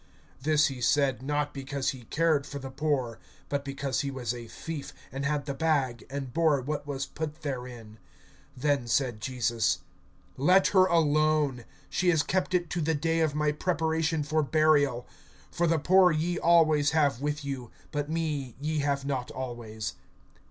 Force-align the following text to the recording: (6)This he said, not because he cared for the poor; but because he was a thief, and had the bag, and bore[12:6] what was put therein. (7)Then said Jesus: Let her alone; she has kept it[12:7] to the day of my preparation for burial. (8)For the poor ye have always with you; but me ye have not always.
(6)This 0.43 0.65
he 0.69 0.81
said, 0.81 1.21
not 1.21 1.53
because 1.53 1.89
he 1.91 2.05
cared 2.05 2.47
for 2.47 2.57
the 2.57 2.71
poor; 2.71 3.19
but 3.49 3.63
because 3.63 4.01
he 4.01 4.09
was 4.09 4.33
a 4.33 4.47
thief, 4.47 4.95
and 5.11 5.27
had 5.27 5.45
the 5.45 5.53
bag, 5.53 6.07
and 6.09 6.33
bore[12:6] 6.33 6.65
what 6.65 6.87
was 6.87 7.05
put 7.05 7.43
therein. 7.43 7.99
(7)Then 8.59 8.89
said 8.89 9.21
Jesus: 9.21 9.81
Let 10.37 10.69
her 10.69 10.87
alone; 10.87 11.65
she 11.87 12.09
has 12.09 12.23
kept 12.23 12.53
it[12:7] 12.53 12.69
to 12.69 12.81
the 12.81 12.95
day 12.95 13.19
of 13.19 13.35
my 13.35 13.51
preparation 13.51 14.23
for 14.23 14.41
burial. 14.41 15.05
(8)For 15.53 15.69
the 15.69 15.77
poor 15.77 16.11
ye 16.11 16.33
have 16.33 16.43
always 16.45 16.95
with 17.19 17.45
you; 17.45 17.69
but 17.91 18.09
me 18.09 18.55
ye 18.59 18.79
have 18.79 19.05
not 19.05 19.29
always. 19.29 19.93